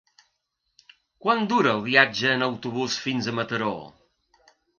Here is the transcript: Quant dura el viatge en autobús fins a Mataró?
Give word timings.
Quant 1.25 1.43
dura 1.51 1.73
el 1.75 1.83
viatge 1.89 2.33
en 2.39 2.47
autobús 2.47 2.97
fins 3.05 3.29
a 3.29 3.37
Mataró? 3.43 3.71